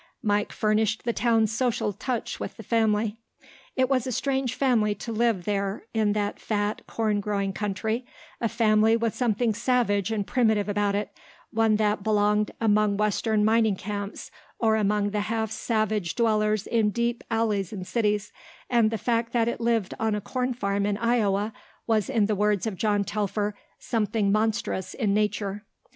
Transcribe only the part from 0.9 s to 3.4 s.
the town's social touch with the family.